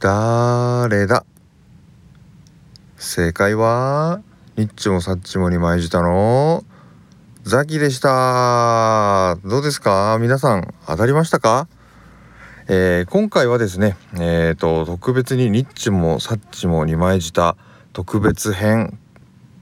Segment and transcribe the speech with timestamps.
[0.00, 1.26] 誰だ？
[2.96, 4.22] 正解は
[4.56, 6.64] ニッチもサッチもに舞じたの
[7.42, 9.36] ザキでした。
[9.44, 10.16] どうですか？
[10.18, 11.68] 皆さん当たりましたか、
[12.66, 17.58] えー、今回はですねえーと、特別にニッチもサッチもに舞じた
[17.92, 18.98] 特別編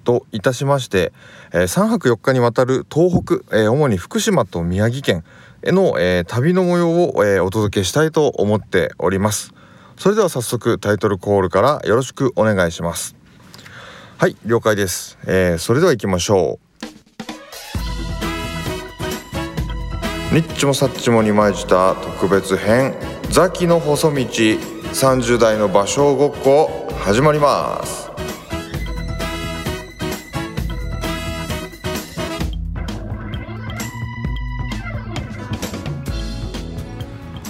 [0.04, 1.12] といたしまして、
[1.52, 5.24] えー、3泊4日にわたる東北、えー、主に福島と宮城県
[5.64, 9.52] への、えー、旅の模様を、えお届けしたいと思っております。
[9.98, 13.16] それでは早速タイトルコールからよろしくお願いします。
[14.16, 16.58] はい了解です、えー、それでは行きましょ
[20.32, 20.34] う。
[20.34, 22.94] ニッチもサッチもにまいじた特別編
[23.30, 28.07] ザキの細道30代の芭蕉ごっこ始まります。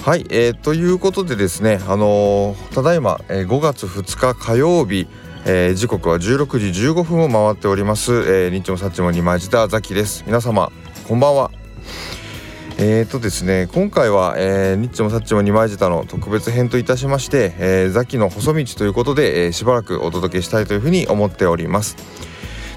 [0.09, 5.07] はい、えー、ということでですね、あのー、ただいま、えー、5月2日火曜日、
[5.45, 10.23] えー、時刻は16時15分を回っております、えー、ニッチもサッチもにまじたザキです。
[10.25, 10.71] 皆様
[11.07, 11.51] こんばんは。
[12.79, 21.95] えーとですね今回は、えー、ニッチもサッチもにまじたの特別編といたしまして、えー、ザキの細道ということで、えー、しばらくお届けしたいというふうに思っております。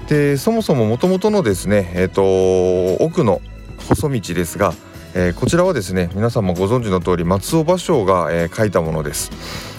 [0.07, 3.41] でそもそももともとのですねえっ、ー、と奥の
[3.89, 4.75] 細道ですが
[5.15, 9.31] えー、こちらはですね皆さんもご存知の通り松尾芭蕉が、えー、書いたものです。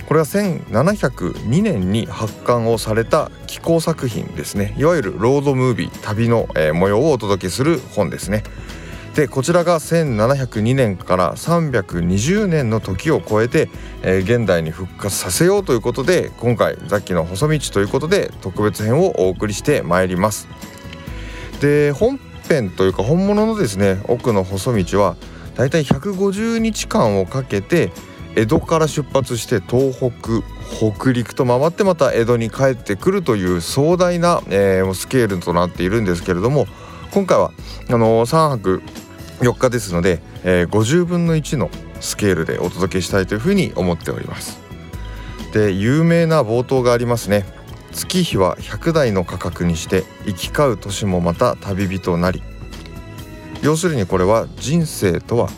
[0.07, 4.75] これは1702年に発刊をされた寄稿作品ですね。
[4.79, 8.45] いわゆるロードムービー旅の、えー、模様をお届けする本ですね。
[9.15, 13.71] でこちらが1702年から320年の時を超えて、
[14.03, 20.49] えー、現代に復活させようということで今回「ザッキの細道」ということで特別編をお送りしてまいります。
[21.61, 25.17] で本編というか本物のですね奥の細道は
[25.57, 27.93] だいたい150日間をかけて
[28.37, 30.43] 江戸から出発して東北
[30.93, 36.67] 北陸と回ってまた江戸に帰ってくるという壮大な、えー、スケールとなっているんですけれども
[37.13, 37.53] 今回は
[37.89, 38.83] あのー、3泊
[39.39, 44.61] 4日ですので、えー、50分の1のスケールでお届けしたいというふうに思っております。
[45.53, 47.45] で有名な冒頭がありますね。
[47.95, 52.43] 月日は100台の価格にして行き交う年もまた旅人なり。
[53.63, 55.49] 要するにこれは人生とは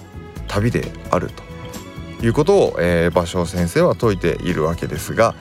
[0.47, 1.47] 旅であると。
[2.25, 5.35] いうことを、えー、芭蕉先生は説いているわけですが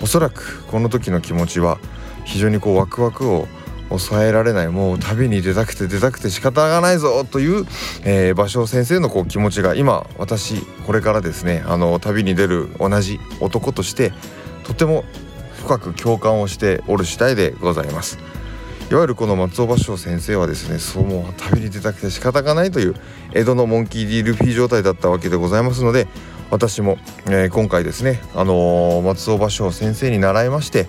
[0.00, 1.78] おそらくこの時の気持ちは
[2.24, 3.48] 非常にこうワクワクを
[3.88, 7.66] 抑えられないもう旅に出たくて出たくて仕方がないぞという、
[8.04, 14.12] えー、芭蕉先生のこう気持ちが今私これからですねあの旅に出る同じ男として
[14.62, 15.04] とても
[15.60, 18.18] 深く共感をしておる次第でございます。
[18.90, 22.96] いわゆるこの松尾芭蕉先生はですねそうもう旅に出たくて仕方がないという
[23.32, 26.08] 江戸のモンキー・ディ・ルフィ状態だったわけでございますので
[26.50, 30.88] 私も、えー、今回ですね、あのー、松尾芭蕉先生に習いまして、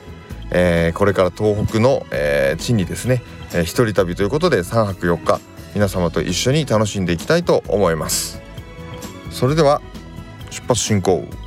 [0.50, 3.22] えー、これから東北の、え地にですね、
[3.54, 5.40] えー、一人旅ということで3泊4日
[5.76, 8.42] 皆様と一緒に楽しんでいきたいと思います。
[9.30, 9.80] それでは
[10.50, 11.41] 出発進行。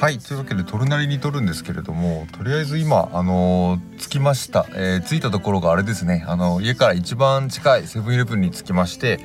[0.00, 6.24] はいというわけでトルナリに撮るんですけれどもとりあえず今あのー、着きました、えー、着いたところがあれですね。
[6.26, 9.20] あの、家から一番近いセブンイレブンに着きまして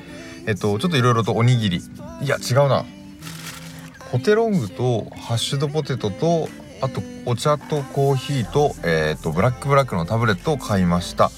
[0.46, 1.78] えっとちょっといろいろとおにぎり。
[2.20, 2.84] いや違うな。
[4.12, 6.50] ポテロングとハッシュドポテトと
[6.82, 11.30] あとお茶とコーヒーと,、えーと、ブラックブラックのタブレットを買いました。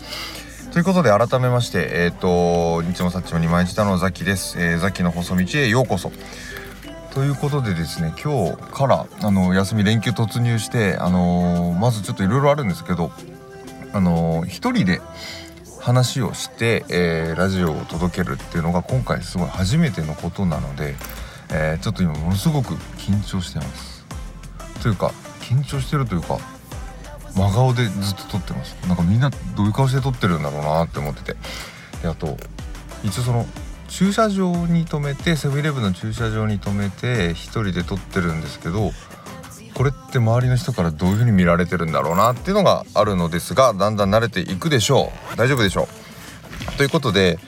[0.73, 6.11] ということで改めましてえっ、と日もさっちも二枚舌のザキです、えー、ザキの細道へようこそ。
[7.19, 13.11] ということでですね今日からあの休み連休突入してあのー、まずちょっといろいろあるんですけど
[13.93, 15.01] あのー、一人で
[15.81, 20.95] 話をして、えー、ラジオを届けるっていうのが今回すごい初めてのことなので、
[21.51, 24.07] えー、ちょっと今ものすごく緊張してます。
[24.81, 26.39] というか緊張してるというか
[27.35, 31.37] 真顔でずっと撮ってますなんかみんなどういう顔して撮ってるんだろうなって思ってて
[32.01, 32.37] であと
[33.03, 33.45] 一応その
[33.89, 38.93] 駐車場に止めてセブンイレブンの駐車場に止めて1人で撮ってるんですけど
[39.75, 45.37] これって周りの人からどういう風に見られてるんだろうなっていうのがあるのですがだんだん慣れていくでしょう。
[45.37, 45.89] 大丈夫でしょ
[46.75, 46.77] う。
[46.77, 47.39] ということで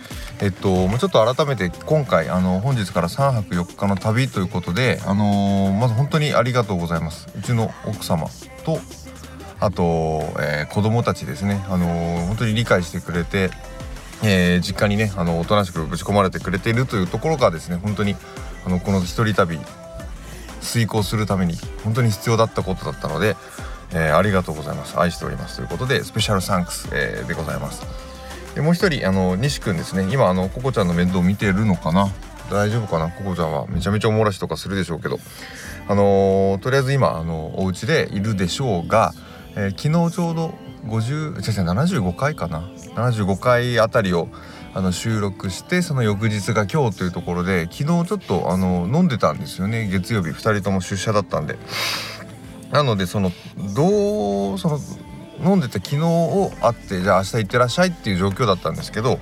[0.41, 7.29] えっともうちょっと改めて今回あの本日から3泊4日の旅ということであのー、まず本当にありがとうございます。
[7.37, 8.29] うちの奥様
[8.65, 8.79] と
[9.59, 9.83] あと、
[10.41, 11.65] えー、子供たちですね。
[11.69, 13.51] あのー、本当に理解してくれて
[14.23, 18.17] えー、実家にねあのおとなしくぶち込まれてくれているというところがですね本当に
[18.67, 19.59] あのこの一人旅
[20.61, 23.37] 遂行するために本当に必要だったことだったので、
[23.93, 25.01] えー、ありがとうございます。
[25.01, 25.57] 愛しております。
[25.57, 27.83] ということでスペシャルサンクス、えー、でございます。
[28.55, 30.07] でもう一人あの西くんですね。
[30.13, 32.09] 今あのココちゃんの面倒見てるのかな？
[32.51, 33.11] 大丈夫かな？
[33.11, 35.19] ココちゃんはめちゃめちゃおもらしとかするでしょうけど。
[35.89, 39.13] あのー、とりあえず今あのお家でいるでしょうが、
[39.57, 40.55] えー、昨日ちょうど
[40.87, 42.61] 50違う違う75回かな。
[42.95, 44.29] 75回あたりを
[44.73, 49.89] あの収録してその翌日が今日というところで昨日ちょっとあの飲んでたんですよね。
[49.89, 51.57] 月曜日2人とも出社だったんで。
[52.71, 53.33] なのでその
[53.75, 54.79] どうその
[55.45, 59.19] 飲んでた昨日を会ってじゃあ明日行ってらっしゃいっていう状況だったんですけど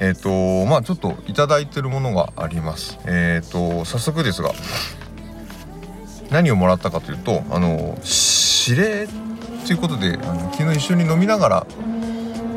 [0.00, 0.22] えっ、ー、
[0.64, 2.98] とまあちょっと頂いてるものがあります。
[3.04, 4.52] えっ、ー、と早速ですが
[6.30, 7.98] 何をもらったかというとあの
[8.68, 9.08] 指令
[9.68, 11.66] ということであの昨日一緒に飲みながら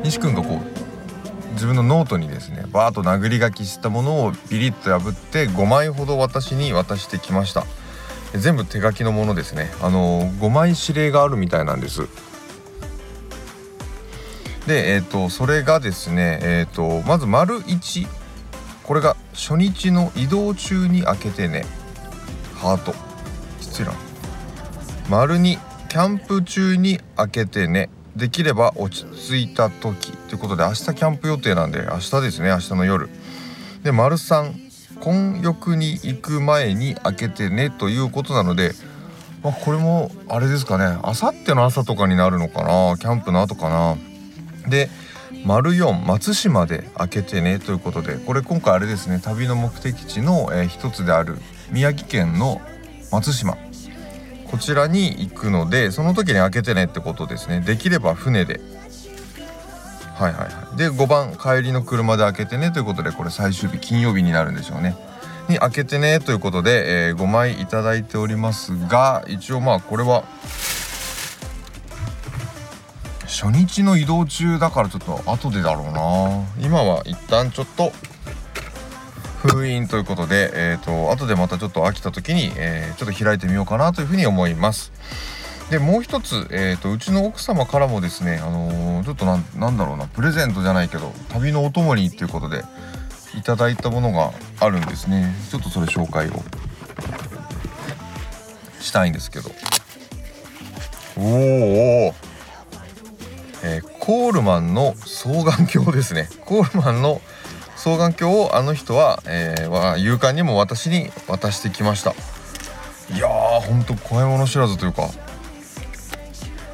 [0.01, 7.65] 西君がこう自分のノートにですねバーッと殴り書きしたものをビリッと破って5枚ほど私に渡してきました。
[8.33, 9.69] 全部手書きのものですね。
[9.81, 12.07] あの5枚指令があるみたいなんです。
[14.65, 18.07] でえっ、ー、とそれがですねえっ、ー、とまず丸1
[18.83, 21.65] これが初日の移動中に開けてね
[22.55, 22.95] ハート。
[23.59, 23.91] 失礼。
[25.09, 33.09] 丸2キャンプ中に開けてねできれば落ち着いた時ということで明日キャンプ予定なんで明日ですね明日の夜。
[33.83, 38.71] で丸3混浴に行く前に開けてねということなので、
[39.43, 43.97] まあ、これもあれですかねあさっての朝とかになるのかなキャンプの後かな。
[44.69, 44.87] で
[45.43, 51.37] 丸4松島で開けてねということでこれ今回あれですね旅の目的地の、えー、一つである
[51.69, 52.61] 宮城県の
[53.11, 53.57] 松島。
[54.51, 57.61] こちらに行くのでその時に開けてねってことですね。
[57.61, 58.59] できれば船で。
[60.15, 60.77] はいはいはい。
[60.77, 64.97] で5番帰りの車で開けてねということでこれ最終日金曜日になるんでしょうね。
[65.47, 70.23] に開けてねということで、えー、5枚いただいておりますが一応まあこれは
[73.25, 76.65] 初日の移動中だからちょっと後でだろうな。
[76.65, 77.93] 今は一旦ちょっと
[79.47, 84.91] 封印ということで、えーと、後でまたちょっと飽きた時に、えー、ちょっと開いてみようかなというふうに思います。
[85.71, 89.37] でもう一つ、えーと、うちの奥様からもですね、あのー、ちょっとな
[89.69, 92.63] んだろうなプレゼントじゃないけど旅のお供にっていうことで
[93.37, 95.33] いただいたものがあるんですね。
[95.49, 96.43] ちょっとそれ紹介を。
[98.81, 99.49] したいんですけど。
[101.17, 102.15] おお、
[103.63, 106.29] えー、コールマンの双眼鏡ですね。
[106.45, 107.21] コールマンの
[107.83, 112.13] 双眼鏡をあの人は、えー、は勇敢にも私に渡してきました。
[113.11, 115.09] いやーほんと怖いもの知らずというか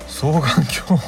[0.09, 0.67] 双眼鏡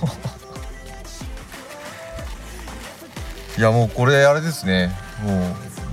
[3.57, 4.96] いやもうこれあれですね。
[5.22, 5.42] もう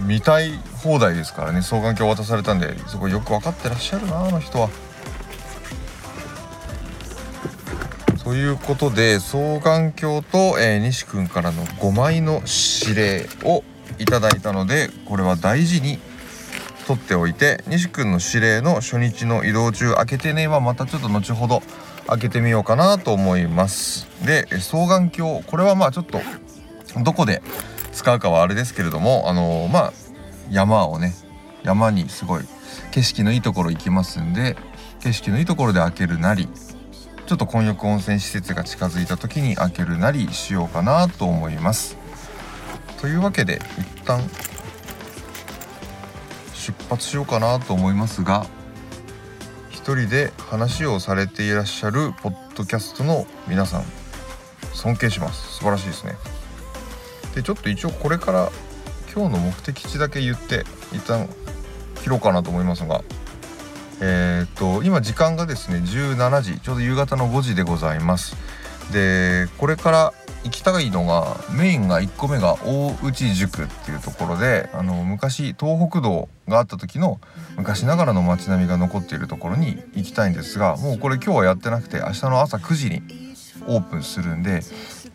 [0.05, 0.53] 見たい
[0.85, 1.61] 放題ですからね。
[1.61, 4.69] 双眼鏡渡されたんですごいよく分かってらっしゃるなあの人は。
[8.23, 12.41] ということで双眼鏡と、えー、西君からの5枚の
[12.79, 13.65] 指令を
[13.99, 15.99] いただいたのでこれは大事に
[16.87, 21.63] 取っておいて西くんの指令の初日の移動中開けてねはまたちょっと後ほど
[22.07, 24.07] 開けてみようかなと思います。
[24.25, 26.21] で双眼鏡これはまあちょっと
[27.03, 27.43] どこで
[27.93, 29.93] 使うかはあれですけれどもあのー、まあ
[30.51, 31.15] 山をね
[31.65, 32.45] 山にすごい
[32.93, 34.57] 景色のいいところ行きますんで
[35.01, 36.49] 景色のいいところで開けるなり
[37.27, 41.97] ちょっと混浴温泉施設が近づいた時に開けるなりしようかなと思います。
[43.07, 44.21] というわけで一旦
[46.53, 48.45] 出発しようかなと思いますが
[49.71, 53.85] 一人で話をされていらっしゃるポッドキャストの皆さん
[54.75, 55.59] 尊敬します。
[55.59, 56.17] 素晴らしいですね。
[57.37, 58.51] でちょっと一応これから
[59.15, 61.29] 今日の目的地だけ言って一旦
[62.03, 63.05] 切ろうかなと思いますが
[64.01, 68.35] えー、っと今時間がですね17時ちょうど夕方の5時でございます。
[68.93, 70.13] でこれから
[70.47, 77.21] 行きたいのがメインが1個目が大内塾っていうところであの昔東北道があった時の
[77.57, 83.03] 昔ながらの街並みが残っているところに行きたいんですがもうこれ今日はやってなくて明日の朝9時に
[83.67, 84.61] オープンするんで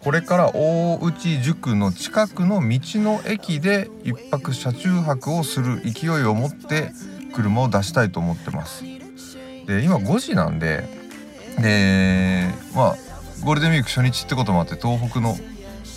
[0.02, 6.92] これから大内塾の近くの道の駅で1泊車中泊をする勢いを持って
[7.34, 8.84] 車を出したいと思ってます。
[8.84, 10.84] で今5時なんで
[11.58, 13.11] でまあ
[13.44, 15.36] ゴールデンウィーク初日ってこともあって東北の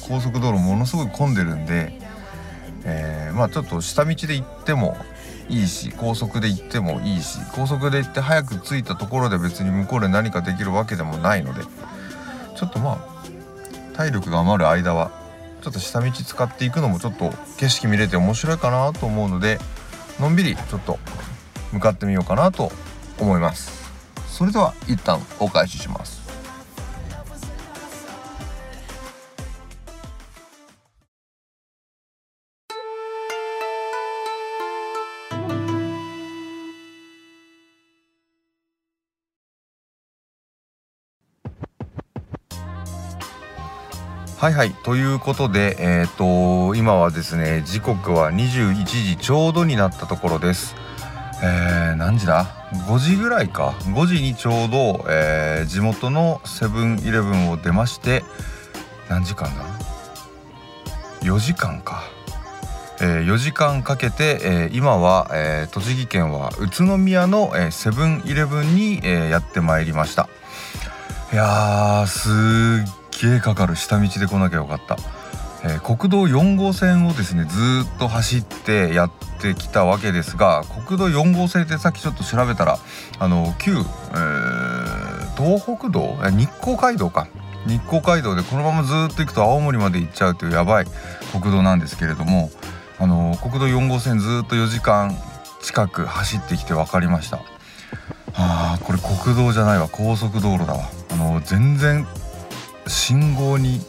[0.08, 1.98] 高速道路ものすごい混んでるんで、
[2.84, 4.96] えー、まあちょっと下道で行っても
[5.50, 11.62] いいし高速で行ってもいいし高速で行って早く着いたところで別に向こうで何かできるわけでもないので
[12.56, 15.10] ちょっとまあ体力が余る間は
[15.60, 19.58] ちょっと下道使っていくのもちょっと景色見れて面白いかなと思うので
[20.18, 20.98] のんびりちょっと
[21.72, 22.72] 向かってみようかなと
[23.20, 23.84] 思います。
[24.28, 26.23] それでは一旦お返しします。
[44.36, 44.74] はいはい。
[44.74, 50.74] ということでえっ、ー、と今はですね時刻は21時ちょうどになったところです。
[51.42, 52.46] えー、何時だ
[52.88, 53.74] ？5時ぐらいか。
[53.84, 58.24] 5時にちょうど、えー、地元のセブンイレブンを出まして
[59.08, 59.64] 何時間だ
[61.20, 62.02] ？4時間か、
[63.00, 70.28] えー、4時間かけて、えー、今は、えー、栃木県は宇都宮の、えセブンイレブンに、えやってまいりました。
[71.32, 74.96] いやーすっげえかかる下道で来なきゃよかった、
[75.64, 82.78] えー、国道4号線をですねずっと走ってやってきたわけですが国道4号線ってさっきちょっと調べたら
[83.18, 87.28] あの旧、えー、東北道日光街道か。
[87.66, 90.84] 日光街道でこのままずっと行くと青森まで行っちゃうというやばい
[91.32, 92.50] 国道なんですけれども
[92.98, 95.16] あの国道4号線ずっと4時間
[95.62, 97.40] 近く走ってきて分かりました。
[98.34, 99.88] あーこれ国道じゃないわ。
[99.90, 100.90] 高速道路だわ。
[101.10, 102.06] あの全然
[102.86, 103.80] 信号に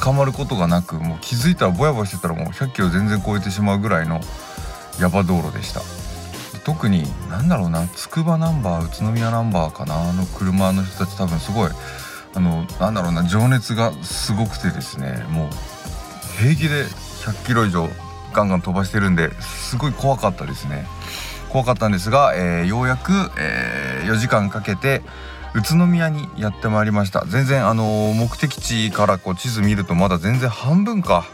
[0.00, 4.20] 捕まることがなくもう気づいたらぼやぼやしてたらもう100キロ全然超えてしまうぐらいの
[5.00, 5.80] ヤバ道路でした。
[6.64, 11.70] 特に何だろうなつくばナンバー宇都宮ナンバーかなの車の人たち多分すごい
[12.34, 15.48] あのなんだろうな情熱がすごくてですねもう
[16.38, 17.88] 平気で100キロ以上
[18.32, 20.86] ガンガン飛ばしてるんですごい怖かったですね。
[21.50, 25.02] 怖かったんですが、えー、ようやく、えー、4時間かけて
[25.54, 27.24] 宇都宮にやってまいりました。
[27.26, 31.26] 全然あの目的地からこう地図見るとまだ全然半分か。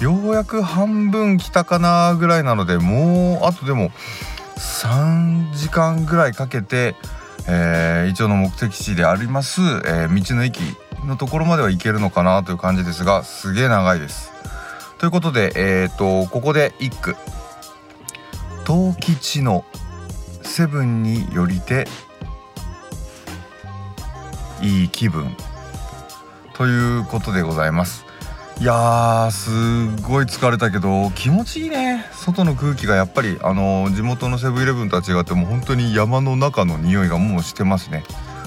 [0.00, 3.90] ようやく半分来たかなぐらいなのでもうあとでも
[4.56, 6.96] 3時間ぐらいかけて、
[7.48, 10.58] えー、一応の目的地であります、えー、道の駅
[11.04, 14.32] のところまでは行けるのかなという感じですがすげえ長いです。
[14.98, 17.16] ということで、えーと、ここで一句
[18.66, 19.64] 「東吉の
[20.42, 21.86] セブンによりて
[24.62, 25.36] いい気分。
[26.54, 28.06] ということでございます。
[28.60, 32.06] いやーすごい疲れたけど気持ちいいね。
[32.12, 38.04] 外の空気がやっぱりあの地元のセブンイレブンとは違ってもう本当に山の中の匂いがもうしてますね。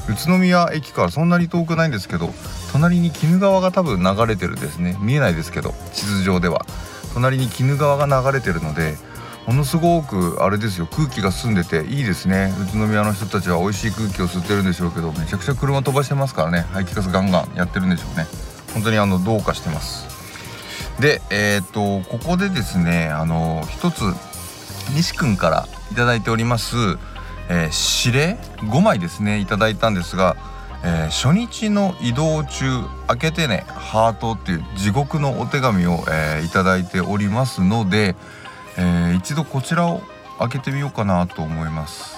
[0.07, 2.29] 宇都宮駅からそんなに遠くないんですけど
[2.71, 4.95] 隣に鬼怒川が多分流れてるですね。
[5.01, 6.65] 見えないですけど地図上では。
[7.13, 8.95] 隣に鬼怒川が流れてるので
[9.47, 12.51] ものすごくあれですよ空気が澄んでていいですね。
[12.73, 16.61] 宇都宮の人たちは美味しい空気を吸ってるんでしょうけどめちゃくちゃ車飛ばしてますからね。
[16.71, 18.25] 排気ガスガンガンやってるんでしょうね。
[18.73, 20.07] 本当にあのどうかしてます。
[20.99, 24.01] でえっ、とここでですねあの一つ
[24.95, 26.75] 西君から頂いております、
[27.49, 29.57] えー、指令5枚ですねいいた
[29.89, 30.37] んですが
[30.87, 38.15] えー、初日の移動中開けてねハートっていう地獄のお手紙を、えー、いただいておりますので、
[38.77, 40.01] えー、一度こちらを
[40.39, 42.15] 開けてみようかなと思います。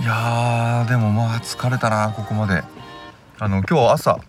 [0.00, 2.62] いやでもまあ疲れたなここまで。
[3.40, 4.20] あの今日朝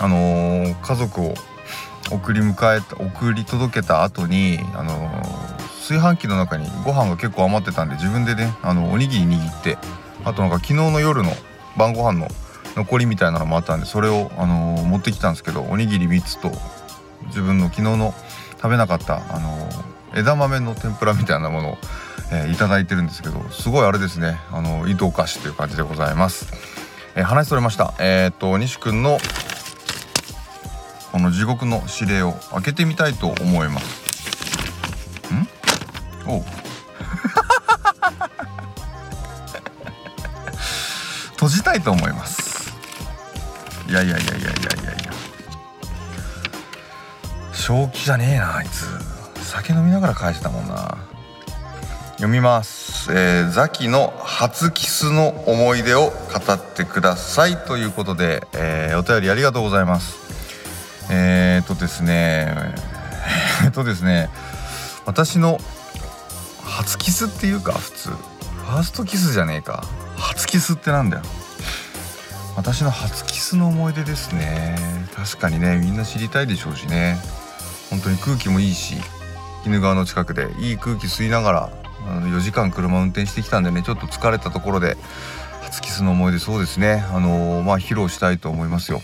[0.00, 1.34] あのー、家族を
[2.10, 9.76] 送り迎え送り届けた後にあのー、炊飯器の中にご飯が結構余ってたんで自分でねあのおにぎり握って
[10.24, 11.30] あとなんか昨日の夜の
[11.76, 12.28] 晩ご飯の
[12.76, 16.50] 残りみたいなのもあったんでそれを、あのー、持ってきたんですけどおにぎり3つと
[17.26, 18.14] 自分の昨日の
[18.56, 19.68] 食べなかった、あの
[20.14, 21.78] 枝豆の天ぷらみたいなものを、
[22.32, 24.38] えー、いただいてるんですけどすごいあれですね。
[24.50, 26.46] あの糸お菓子という感じでございます、
[27.14, 27.94] えー、話それました。
[27.98, 29.18] えー、っと西くんの
[31.12, 35.34] この地獄の指令を開けてみたいと思います。
[35.34, 35.48] ん？
[36.30, 36.44] お
[41.32, 42.72] 閉じたいと思います。
[43.88, 45.12] いやいやいやいやいやいやいや。
[47.52, 49.07] 正気じゃねえなあいつ。
[49.48, 50.98] 酒飲みながら返したもんな。
[52.18, 60.18] 読みます、えー、ザキの初キスの思い出を語ってくださいということで、えー、お便りありがとうございます。
[61.10, 62.74] えー、っとですね
[63.62, 64.28] えー、っとですね
[65.06, 65.60] 私の
[66.64, 68.08] 初キスっていうか普通。
[68.08, 69.84] ファーストキスじゃねえか。
[70.16, 71.22] 初キスってなんだよ。
[72.56, 74.76] 私の初キスの思い出ですね。
[75.16, 77.16] 確かにねみんな知りたいでしょうしね。
[77.90, 78.96] 本当に空気もいいし。
[79.64, 81.70] 鬼怒川の近くでいい空気吸いながら
[82.06, 84.96] あの4時間車運転してきたんでねちょっと疲れたところで
[85.62, 87.04] 初キスの思い出そうですね。
[87.12, 89.02] あのー、まあ披露したいと思いますよ。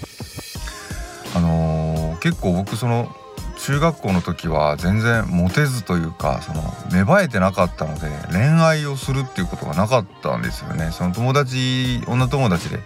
[1.37, 3.15] あのー、結構僕その
[3.59, 10.91] 中学校の時は全然モテずというかその芽生えてなかったので恋愛をするっていうことがなかったんですよね。
[10.93, 12.79] その友達女友達で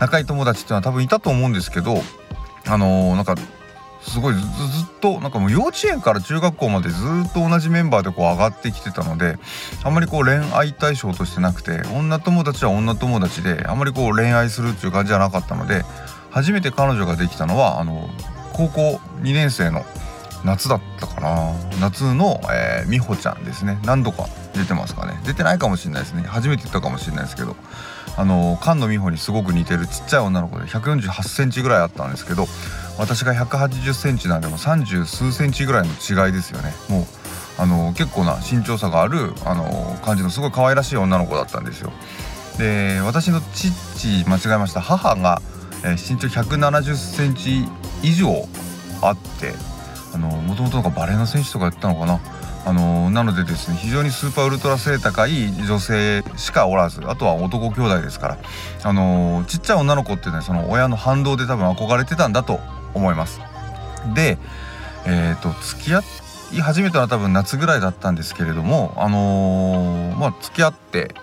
[0.00, 2.02] 仲いい友達っていうのは多分いたと思うんですけど
[2.66, 3.36] あのー、なんか
[4.02, 4.44] すごいずっ
[5.00, 6.96] となんかもう幼稚園から中学校までず
[7.28, 9.38] っと同じメンバーでこう上がってきてたので
[9.84, 15.82] あまりこう恋愛対象としてなくて女友達は女友達であまりこう恋愛するっていう感じじゃなかったので
[16.30, 18.08] 初めて彼女ができたのはあの
[18.52, 18.80] 高校
[19.20, 19.84] 2年生の
[20.44, 21.52] 夏だったかな。
[21.80, 23.78] 夏の、えー、美穂ちゃんですね。
[23.84, 25.18] 何度か出てますかね。
[25.24, 26.22] 出てないかもしれないですね。
[26.22, 27.56] 初めて言ったかもしれないですけど。
[28.16, 32.46] あの菅野美穂にすごく似てるちっちゃい女の子で1 4 8センチぐらいあったんですけど
[32.98, 36.72] 私が1 8 0センチなんでも30数センチぐらいの違いですよね。
[36.88, 37.04] もう
[37.58, 41.92] あの結構な身長差があるあの感じのすごい可愛らしい女の子だったんですよ。
[42.58, 44.80] で私の父間違えました。
[44.80, 45.40] 母が、
[45.84, 47.66] え、身長1 7 0センチ
[48.02, 48.46] 以上
[49.00, 49.54] あって
[50.18, 52.20] もともとバレーの選手とかやったのかな。
[52.64, 58.38] あのなのでですね非常にスーパーウルトラ背高い女性しかおらずあとは男兄弟ですから
[58.84, 62.60] あのちっちゃい女の子ってねその親の反動で多分憧れてたんだと
[62.94, 63.40] 思います。
[64.14, 64.38] で
[65.04, 66.00] え、ー、と付き合
[66.52, 71.14] い始めたのは多分夏ぐらいだったんですけれどもあのー、まあ付き合って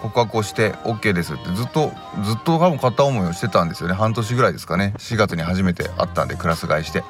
[0.00, 3.94] 告白をして OK ですってずっとずっと多分片思いをしてたんですよね。
[3.94, 4.94] 半年ぐらいですかね。
[4.98, 7.02] 4月に初めて会ったんでクラス替えして。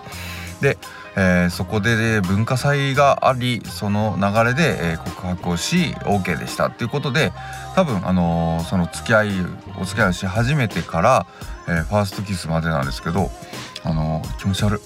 [0.60, 0.78] で、
[1.18, 7.32] えー、そこで文化祭がありその流れで、えー、告白をし OK でしたっていうことで
[7.74, 9.28] 多分あのー、その付き合い
[9.80, 11.26] お付き合いをし始めてから、
[11.68, 13.30] えー、ファーストキスまでなんですけど
[13.82, 14.80] あのー、気持ち悪い。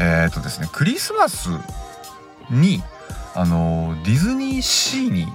[0.00, 1.50] えっとですねクリスマス
[2.50, 2.82] に
[3.34, 5.26] あのディズニーシーに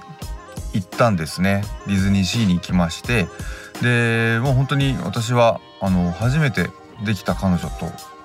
[0.74, 1.64] 行ったんですね。
[1.88, 3.28] ディズニーシーに行きまして
[3.82, 6.70] でもう本当に私はあの初めて
[7.06, 8.17] できた彼女と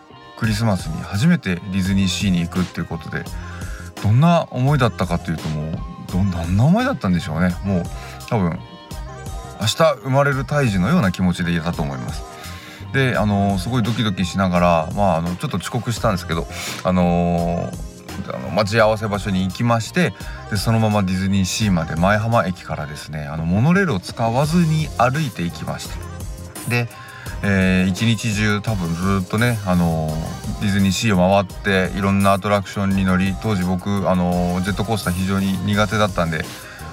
[0.43, 3.23] クリスマスに初めてディズニーシーに行くっていうことで
[4.03, 5.75] どんな思いだったかというともう
[6.11, 7.85] どんな思いだったんでしょうねもう
[8.29, 8.59] 多分
[9.61, 12.25] 明日生まれる胎児のような気持ちでいたと思います。
[12.93, 16.49] であのすごいドキドキしながら、まあ、あのちょっと遅刻したんですけど、
[16.83, 17.71] あの
[18.35, 20.13] あの待ち合わせ場所に行きまして
[20.51, 26.89] でそのままディズニーシーまで前浜駅からですねあのモノレールを使わずに歩いていきましたで
[27.45, 36.45] えー、一日中多分ずっとね、あのー、ディズニーシーを回っていろんなアトラクションに乗り当時僕、あのー、ジェットコースター非常に苦手だったんで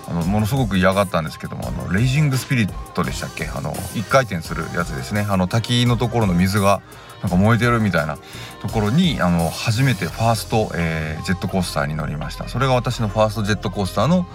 [0.08, 3.46] あのものすごく嫌がったんですけどもあのレイジングスピリットでしたっけ？
[3.46, 5.28] あの1回転するやつですね。
[5.30, 6.82] あの滝のところの水が
[7.22, 8.18] なんか燃えてるみたいな
[8.62, 12.48] ところにあの初めてファースト、えー、ジェットコースターに乗りました。
[12.48, 14.26] それが私のファーストジェットコースターの、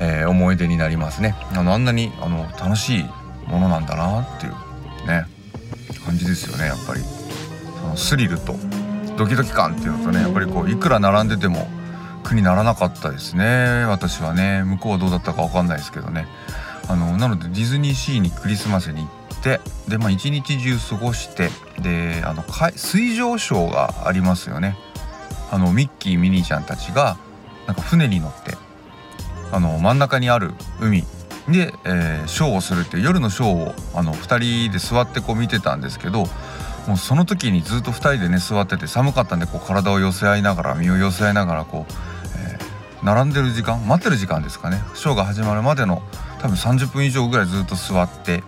[0.00, 1.36] えー、思い出になりますね。
[1.52, 3.04] あのあんなにあの楽しい
[3.46, 4.52] ものなんだなっていう
[5.06, 5.26] ね。
[5.94, 7.00] 感じですよねやっぱり。
[7.80, 8.54] そのスリルと
[9.16, 11.68] ドキドキ感っていうのとねやっぱりこういくら並んでても
[12.22, 14.62] 苦にならなかったですね私はね。
[14.64, 16.26] 向こうはどうだったか分かんないですけどね。
[16.88, 21.50] あのなのでディズニーシーにクリスマスに行ってでまあ一日中過ごして
[21.80, 22.44] であの
[22.76, 24.76] 水上ショーがありますよね。
[25.52, 27.16] あのミッキーミニーちゃんたちが
[27.66, 28.56] なんか船に乗って
[29.52, 31.04] あの真ん中にある海
[31.50, 36.24] で、えー、ショーをするっていう夜のショーをあの2人で座ってこう見てたんですけど
[36.86, 41.92] もうその時にずっと2人でね座ってて寒かったんでこう体を寄せ合いながら身を寄せ合いながらこう、
[42.38, 44.82] えー、並んでる時間待ってる時間ですかね。
[44.94, 46.02] ショーが始まるまでの
[46.40, 48.42] 多分30分以上ぐらいずっと座って、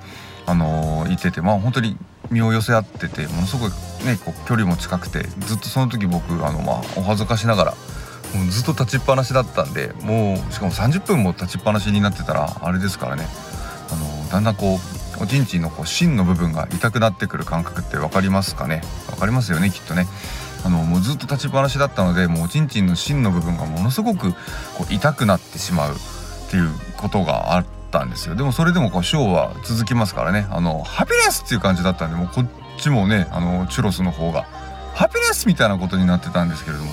[0.46, 1.96] あのー、いててまあ本当に
[2.30, 3.70] 身を寄せ合っててものすごい
[4.06, 7.74] ねこう距離も近くてずっとその時僕あの、まあ、お恥ずかしながら
[8.34, 13.26] もうずっと立ちっぱなしだったんでもうしかも30分も立ちっぱなしになってたらあれですからね。
[13.90, 14.76] あのだんだんこ
[15.20, 18.80] うおちんちんのこう芯の部分が痛くなってくる感覚って分かりますかね？
[19.10, 20.06] 分かりますよねきっとね。
[20.64, 24.32] あのもうずっと立ちっぱなしだったのでもうおちんちんの芯の部分がものすごく
[24.78, 28.34] こう痛くなってしまうっていうことがあったんですよ。
[28.34, 30.46] でもそれでもこうショーは続きますからね。
[30.50, 32.46] あのハピネスっていう感じだったんでもうこっ
[32.78, 34.44] ちもねあのチュロスの方が
[34.94, 36.90] ハピネスみたいなことになってたんですけれども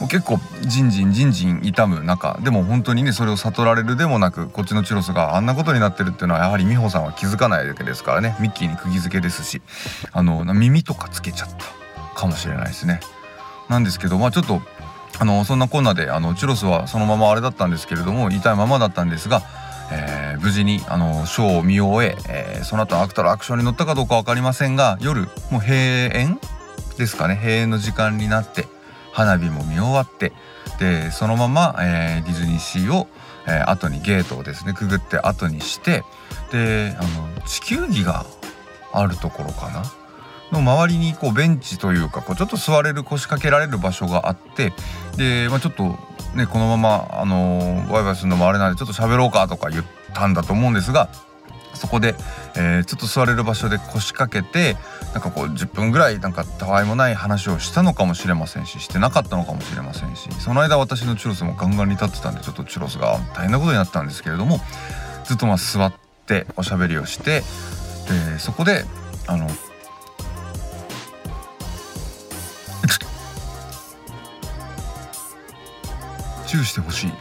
[0.00, 9.62] もう結構じんじんじんじん痛む中でも本当にねそれを悟られるでもなくこっちのチュロスがあんなことになってるっていうのはやはり美穂さんは気づかないわけですからねミッキーに釘付けですし
[10.12, 11.64] あの耳とかつけちゃった
[12.14, 13.00] かもしれないですね。
[13.68, 14.60] なんですけどまあちょっと
[15.18, 19.42] あのそんなこんなであのチュロスはそのままあれだったんですけれども痛いままだったんですが、
[19.90, 26.38] えー、無事にあのショーを見終ええー、その後アクトラアクションに乗ったかどうか分かりませんが夜もう閉園
[26.98, 28.68] ですかね閉園の時間になって
[29.16, 30.34] 花火も見終わって
[30.78, 33.08] でそのまま、えー、ディズニーシーを、
[33.48, 36.04] えー、後にゲートをですねくぐって後にして
[36.52, 38.26] であの地球儀が
[38.92, 39.84] あるところかな？
[40.52, 44.74] の周りにこうベンチというかこうちょっと座れる腰掛けられる場所があって
[45.16, 45.96] で、まあ、ちょっと
[46.34, 51.08] ねこのままあのワイワイするのもあれなんでちょっと喋ろうかとか言ったんだと思うんですが
[51.76, 52.14] そこで、
[52.56, 54.76] えー、ちょっと座れる場所で腰掛けて
[55.12, 64.60] なんかこう10分ぐらいなんかたわいもない話をしたのかもしれませんししてなかったのかもしれませんしその間私のチュロスもガンガンに立ってたんでちょっとチュロスが大変なことになったんですけれども
[65.24, 65.92] ずっとまあ座っ
[66.26, 67.42] ておしゃべりをして
[68.30, 68.84] でそこで
[69.26, 69.48] あの
[76.46, 77.18] チューしてほしいって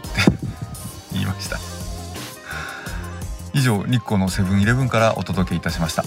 [1.11, 1.74] 言いました。
[3.55, 6.03] 以上日光のセブンイレブンからお届けいたしました。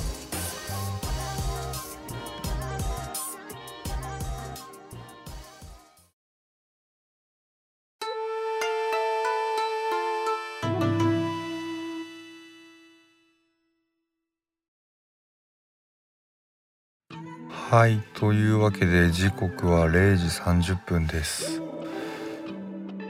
[17.70, 21.62] はいというわけで時刻は0時30分です。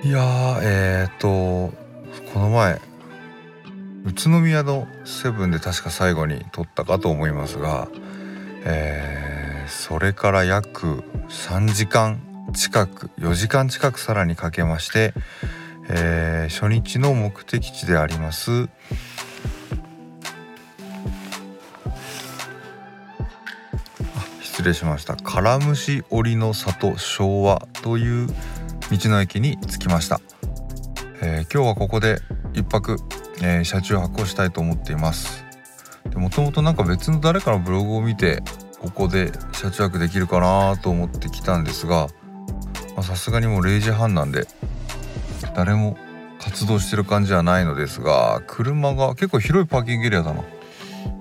[0.05, 1.72] いやーえー、っと
[2.33, 2.88] この前
[4.09, 7.88] 宇都宮のセブンで確か最後に撮ったかと思いますが、
[8.64, 12.18] えー、それから約3時間
[12.55, 15.12] 近く4時間近くさらにかけまして、
[15.90, 18.71] えー、初日の目的地であります
[24.40, 25.16] 失礼しました。
[25.16, 28.33] カラムシ織の里昭和という道
[29.11, 30.18] の駅に着きました、
[31.21, 32.21] えー、今日はここで
[32.55, 32.97] 一泊、
[33.42, 35.44] えー、車中泊をしたいと思っています。
[36.14, 38.42] もともとなんか別の誰かのブログを見て
[38.81, 42.09] ここで車中泊できるかなと思ってきたんですが
[43.03, 44.46] さすがにもう0時半なんで
[45.55, 45.96] 誰も
[46.40, 50.42] 活動してる感じはないのですが車が結構広いパーキングエリアだな。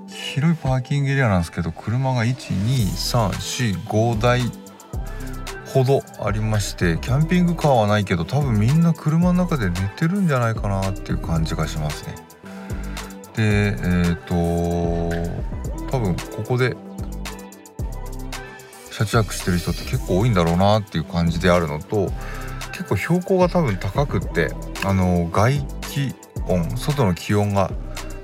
[0.07, 4.41] 広いパーキングエリアなんですけど車が12345台
[5.83, 12.15] ほどありましてキャンピングカーはないけど多分みんな車の中で寝てるんじゃないかなっていう感じがしますね。
[13.35, 16.75] でえっ、ー、と多分ここで
[18.91, 22.11] 車中泊してる人って結構多いんだろうなっていう感じであるのと
[22.71, 24.51] 結構標高が多分高くって
[24.83, 26.15] あの外気
[26.47, 27.69] 温外の気温が、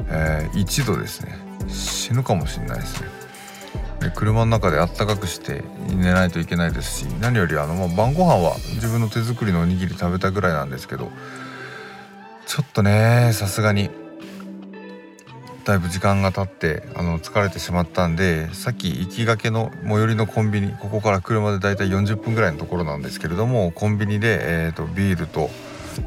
[0.10, 1.36] えー、1度ですね
[1.68, 3.13] 死ぬかもしれないですね。
[4.04, 11.12] で車の中であったかくして寝ないといけないですし何よりあの、まあ、晩ご飯は自分の手作りのおにぎり食べたぐらいなんですけど
[12.46, 13.90] ちょっとねさすがに
[15.66, 25.50] だいぶ時間が経ってあの疲れてしまったんでさっき行きがけの最寄りのコンビニここから車でだいたい40分ぐらいのところなんですけれどもコンビニで、えーと、ビールと、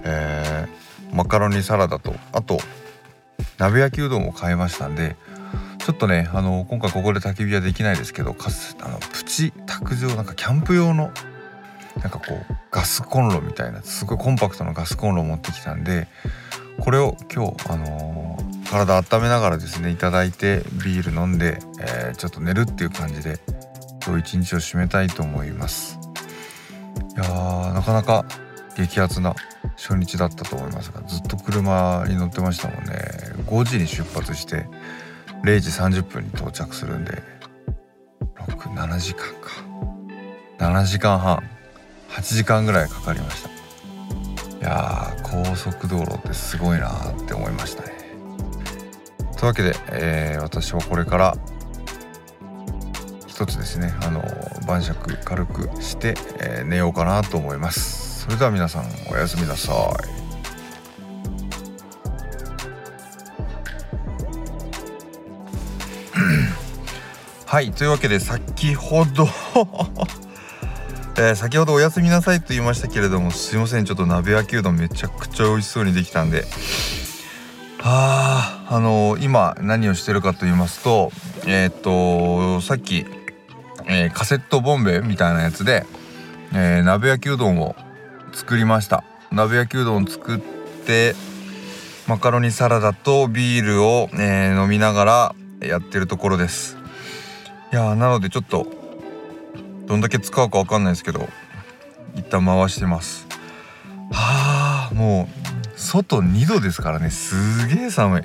[0.05, 2.59] えー、マカロニサラダとあと
[3.57, 5.17] 鍋焼きうどんを買いましたんで
[5.87, 11.13] ちょっとねあの今回ここで焚き火はできないですけどかつあのプチ卓上なんかキャンプ用の
[12.03, 16.09] なんかこうガスコンロみたいなすごいコンパクトなガスコンロを持ってきたんで
[16.81, 23.39] これを今日あのー、体温めながらですね頂いてビール飲んで、えー、ちょっと寝るっていう感じで
[24.05, 26.01] 今日一日を締めたいと思います。
[27.15, 28.25] いやーなかなか
[28.77, 29.37] 激アツな
[29.77, 32.93] 初日だったと思いますがずっと車に乗ってましたもんね。
[33.47, 34.67] 5時に出発して
[35.47, 37.23] 0時30分に到着するんで
[38.35, 39.51] 67時間か。
[40.59, 41.41] 7時間半。
[42.09, 43.51] 8時間ぐらいかかりました。
[44.59, 47.93] いや高速道路ってすごいなって思いましたね。
[49.37, 51.37] というわけで、えー、私はこれから
[53.29, 54.25] 一つですねあの
[54.67, 58.25] 晩酌軽くして、えー、寝ようかなと思います。
[58.25, 59.73] それでは皆さんおやすみなさ
[60.13, 60.16] い。
[67.57, 69.27] はいというわけで先ほど
[71.17, 76.45] えー、先ほどおやすみなさいと言いましたけれどもすいませんちょっと鍋焼きうどんめちゃくちゃ美味しそうにできたんで。
[77.83, 81.11] ああのー、今何をしてるかと言いますと
[81.47, 83.07] えー、っとさっき、
[83.87, 85.87] えカセットボンベみたいなやつで、
[86.53, 87.75] え鍋焼きうどんを
[88.35, 89.03] 作りました。
[89.33, 90.39] 鍋焼きうどん作っ
[90.85, 91.17] て
[92.07, 96.77] マカロニサラダとビールを、え飲みながらやってるところです。
[97.73, 98.67] いやなのでちょっと
[99.87, 101.29] どんだけ使うか分かんないですけど
[102.15, 103.27] 一旦回してます。
[104.11, 107.11] はあもう外2度ですからね。
[107.11, 108.23] すげえ寒い。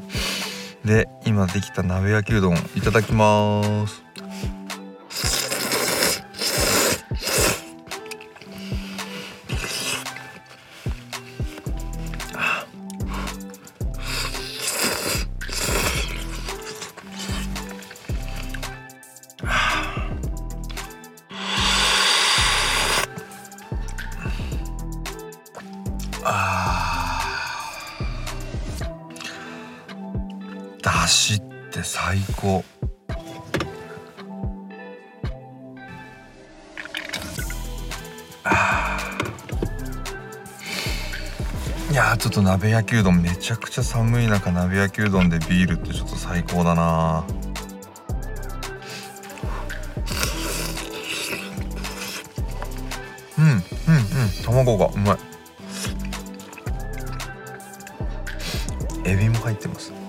[0.88, 4.04] で今できた鍋焼きうどんいただきます。
[26.23, 27.21] あ
[30.81, 31.39] だしっ
[31.71, 32.63] て最高。
[41.91, 47.25] いやちょっと鍋焼きうどんめちゃくちゃ寒い中鍋焼きうどんでビールってちょっと最高だな。
[53.38, 53.62] うんうんうん。
[54.45, 55.31] 卵がうまい。
[59.12, 60.01] エビも入ってます。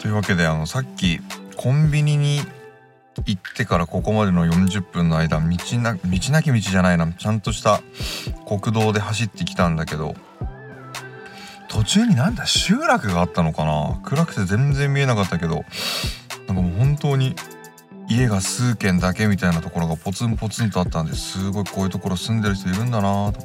[0.00, 1.20] というわけであのさっき
[1.56, 2.40] コンビニに
[3.26, 5.46] 行ってからここまでの40分の間道
[5.78, 6.00] な道
[6.32, 7.80] なき道じゃないなちゃんとした
[8.46, 10.14] 国道で走ってきたんだけど
[11.68, 14.00] 途中になんだ集落があったのかな？
[14.02, 15.64] 暗くて全然見えなかったけど
[16.46, 17.34] なんかもう本当に
[18.08, 23.40] 家が数軒だけみたいなところがポツンポツンとあったんですごいこういうところ住んでる人いるんだなと。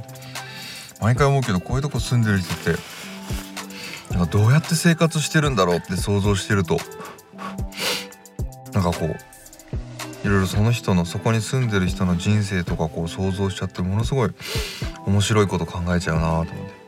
[1.02, 2.82] 毎回思うけどこういうとこ住んでる人って
[4.26, 6.78] どうやって生活してるんだろうって想像してると
[8.74, 14.30] なんかこういろいろその人のそこに住んでる人の人生とかこう想像しちゃってものすごい
[15.06, 16.85] 面白いこと考えちゃうなと思って。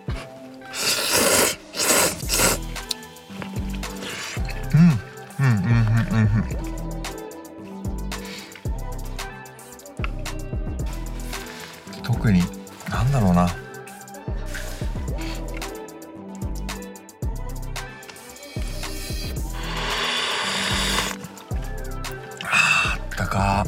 [23.37, 23.65] か。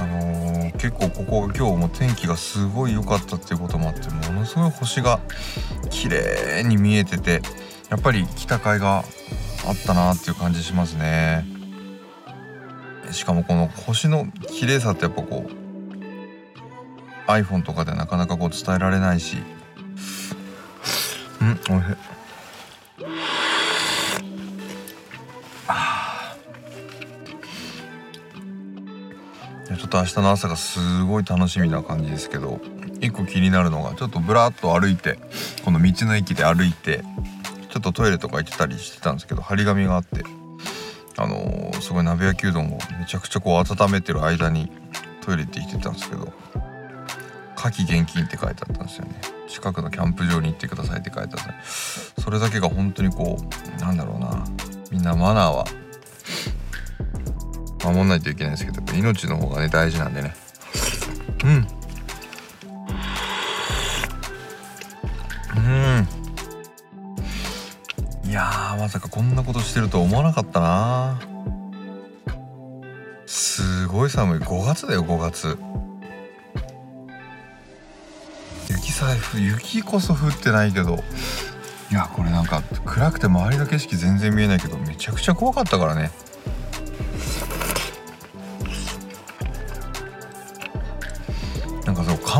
[0.00, 5.18] あのー結構ここ今日も天気がすごい良かったっていうこともあってものすごい星が
[5.90, 7.42] 綺麗に見えてて
[7.90, 9.04] やっぱり来た甲斐があっ
[9.84, 11.44] たなっていう感じしますね。
[13.10, 19.38] しかもこの星の綺麗さってやっぱこう iPhone とかでなかなかこう伝えられないし。
[21.40, 22.17] うんおいしい。
[29.88, 32.60] っと明日の朝がすごい楽しみな感じですけど
[33.00, 35.18] 一個気になるのがちょっとブラッと歩いて
[35.64, 37.02] この道の駅で歩いて
[37.70, 40.22] ちょっとトイレとか行ってたりしてたんですけど張り紙があって
[41.16, 44.70] あのーすごい鍋焼きうどんをめちゃくちゃこう温めてる間に
[45.22, 46.32] トイレ行ってきてたんですけど
[47.56, 49.20] 「夏季厳禁」って書いてあったんですよね。
[49.48, 51.46] 近くのキャンプ場に行ってくださいって書いてあっ
[52.16, 54.44] たそれだけが本当にこうなんだろうな
[54.90, 55.64] みんなマナーは
[57.82, 60.34] 守んないといけないんですけど命の方がね大事なんでね。
[61.44, 61.66] うん。
[65.56, 66.08] うん。
[68.28, 71.20] いやーまさかこんなことしてると思わなかったな。
[73.26, 74.38] すごい寒い。
[74.40, 75.58] 5月だよ5月
[78.68, 81.02] 雪さえ降雪こそ降ってないけど。
[81.90, 86.10] いやこれなんか暗くて周りの景色全然見えないけどめちゃくちゃ怖かったからね。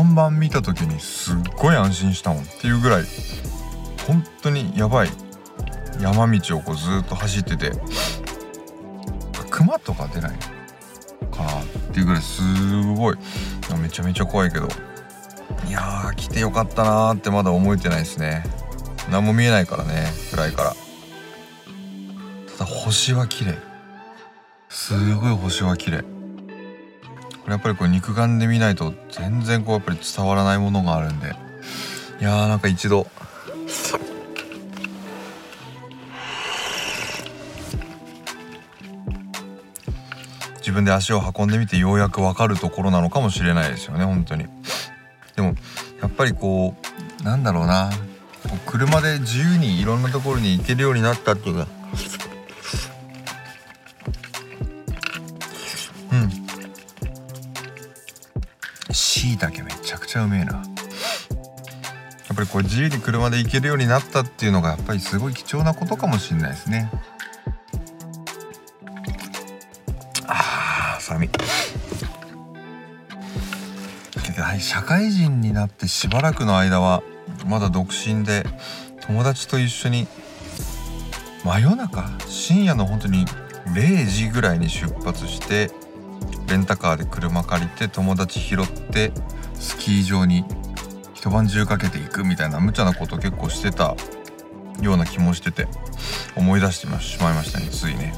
[0.09, 3.03] 看板見た時にすっごい安心したもんっていうぐらい
[4.07, 5.09] 本当にやばい
[6.01, 7.71] 山道をこうずっと走ってて
[9.51, 10.39] 熊とか出ない
[11.31, 12.41] かなっていうぐらいす
[12.95, 13.17] ごい。
[13.81, 14.67] めちゃめちゃ怖いけど。
[15.67, 18.43] いやー来てよかったなーってまだ思えてないですね。
[19.11, 20.75] 何も見えないからね暗いから。
[22.57, 23.57] ただ星は綺麗。
[24.69, 26.18] すごい星は綺麗。
[27.49, 31.35] れやっぱりこう肉眼で見ないと全然こうやっぱり伝わらないものがあるんで。
[32.19, 33.07] いやーなんか一度。
[40.57, 44.45] 自分で足を運んでみてようやく分かるところなのかもしれないですよね本当に。
[45.35, 45.55] でも
[46.01, 46.75] やっぱりこ
[47.21, 47.89] うなんだろうな。
[48.65, 51.67] 車で自由にいろんなところに行けるようになったっていうか
[60.09, 60.53] ちゃうめえな。
[60.53, 60.59] や
[62.33, 66.91] っぱりこう自由に車で行けるようになったっていうのがやっぱりすごい貴重なことかもしれないですね。
[70.25, 71.29] あー寒い。
[74.59, 77.03] 社会人になってしばらくの間は
[77.45, 78.45] まだ独身で
[79.01, 80.07] 友達と一緒に
[81.43, 83.25] 真夜中深夜の本当に
[83.73, 85.71] 0時ぐらいに出発して
[86.47, 89.11] レンタカーで車借りて友達拾って
[89.59, 90.45] スキー場に
[91.13, 93.95] 一晩中かけていくみたいな無茶なこと結構してた
[94.81, 95.67] ような気もしてて
[96.35, 98.13] 思い出してしまいましたねついね。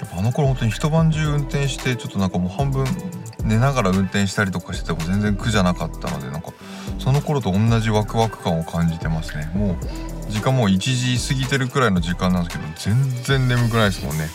[0.00, 2.84] やっぱあの頃本当に一晩中運転してちょっとなんかもう半分
[3.44, 6.52] 寝ながら運転したりとかしてても全然苦じゃなかったのでなんか
[6.98, 9.50] その頃と同じワクワク感を感じてますね。
[9.54, 9.76] もう
[10.30, 14.28] 時間もう1時過ぎてるくらいの時間なんですけど全然眠くないですもんね。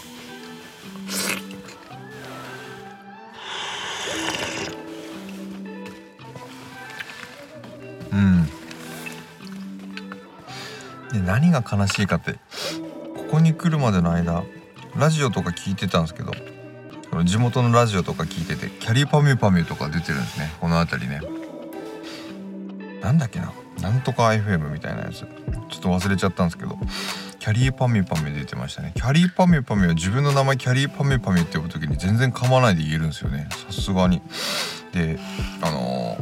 [11.38, 12.39] 何が悲しいかってこ
[13.34, 14.43] こに来るまでの間
[14.95, 16.32] ラジオとか聞いてたんですけど
[17.26, 21.21] 地元のラジオとか聞いててキャリーパミュパミュとか出てるんですねこの辺りね。
[23.02, 25.19] なんだっけななんとか FM みたいなやつ。
[25.19, 25.28] ちょっ
[25.80, 26.76] と忘れちゃったんですけど
[27.39, 28.93] キャリーパミュパミュ出てましたね。
[28.95, 33.47] キャリーパミュパミュは自分の名前キャリーパミュパミュって呼ぶ時に全然噛まないで言えるんですよね。
[33.71, 34.23] さすがに。
[34.91, 35.19] で
[35.62, 36.17] あの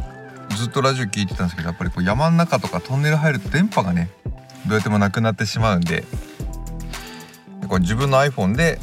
[0.50, 4.10] ー、ずっとラジオ聞いてたんですけどやっぱりこう山の中とかトンネル入ると電波がね
[4.68, 6.04] どうやってもなくなってしまうんで
[7.68, 8.80] これ自分の iPhone で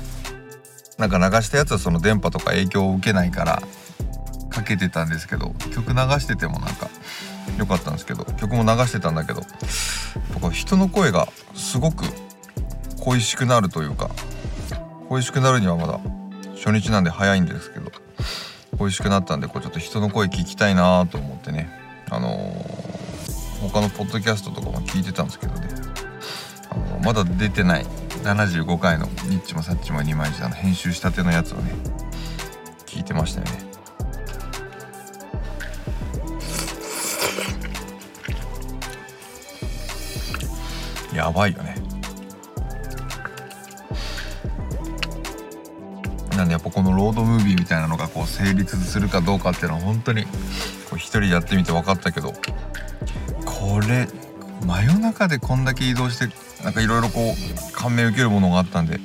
[0.98, 3.62] なんか流したやつはその電波とか影響を受けないから
[4.50, 6.88] かけてたんですけど曲流しててもなんか
[7.58, 9.42] 良かったんですけど曲も流してたんだけど
[10.50, 12.04] 人の声がすごく
[13.00, 14.10] 恋しくなるというか
[15.08, 16.00] 恋しくなるにはまだ
[16.54, 17.90] 初日なんで早いんですけど
[18.78, 21.68] 恋しくなったんでこうちょっと人の声聞きたいなと思ってね
[22.10, 25.54] あのー、他のポッドキャストとかも聞いてたんですけど、
[27.02, 27.86] まだ出てない。
[28.22, 31.72] 75回のニッチもサッチも二枚舌の編集したてのやつをね
[32.86, 33.72] 聞いてましたよね。
[41.14, 41.76] やばいよね。
[46.36, 50.30] なんでやっぱこのロードムービーみたいなのがこう成立するかどうかっていうのは本当にこ
[50.94, 52.32] う一人やってみて分かったけど
[53.44, 54.08] これ
[54.64, 59.00] 真夜中でこんだけ移動してなんかいろいろこう感銘受けるものがあったんで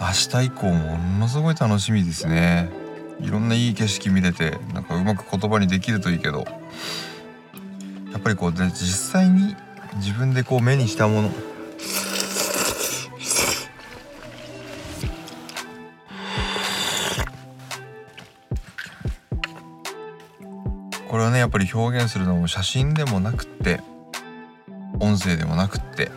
[0.00, 0.06] 明
[0.40, 2.70] 日以降ものすごい楽しみですね。
[3.20, 6.44] いろんないい景色見れてなんかうまく言葉にできるといいけど
[8.12, 9.54] やっぱりこう実際に
[9.96, 11.30] 自分でこう目にしたもの。
[21.08, 23.80] これはねやっぱり表現するのも写真でもなくって
[24.98, 26.10] 音声でもなくって